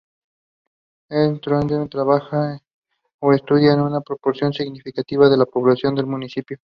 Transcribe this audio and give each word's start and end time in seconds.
En 1.09 1.39
Trondheim 1.41 1.87
trabaja 1.87 2.59
o 3.19 3.33
estudia 3.33 3.75
una 3.75 4.01
proporción 4.01 4.51
significativa 4.51 5.29
de 5.29 5.37
la 5.37 5.45
población 5.45 5.93
del 5.93 6.07
municipio. 6.07 6.57